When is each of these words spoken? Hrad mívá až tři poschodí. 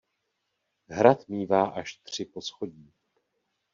Hrad 0.89 1.27
mívá 1.27 1.67
až 1.67 1.97
tři 2.03 2.25
poschodí. 2.25 2.93